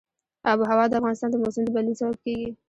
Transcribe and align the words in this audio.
آب 0.49 0.57
وهوا 0.61 0.85
د 0.89 0.93
افغانستان 0.99 1.29
د 1.31 1.35
موسم 1.43 1.61
د 1.65 1.69
بدلون 1.75 1.95
سبب 1.99 2.15
کېږي. 2.23 2.49